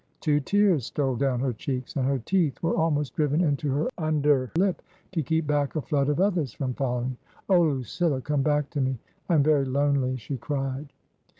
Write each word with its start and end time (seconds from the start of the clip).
Two 0.19 0.39
tears 0.39 0.87
stole 0.87 1.15
down 1.15 1.41
her 1.41 1.53
cheeks 1.53 1.95
and 1.95 2.07
her 2.07 2.17
teeth 2.17 2.63
were 2.63 2.75
almost 2.75 3.13
driven 3.15 3.39
into 3.39 3.69
her 3.69 3.87
under 3.99 4.49
lip 4.57 4.81
to 5.11 5.21
keep 5.21 5.45
back 5.45 5.75
a 5.75 5.81
flood 5.83 6.09
of 6.09 6.19
others 6.19 6.53
from 6.53 6.73
following." 6.73 7.15
Oh, 7.51 7.61
Lucilla, 7.61 8.19
come 8.19 8.41
back 8.41 8.71
to 8.71 8.81
me! 8.81 8.97
I 9.29 9.35
am 9.35 9.43
very 9.43 9.63
lonely!" 9.65 10.17
she 10.17 10.37
cried. 10.37 10.91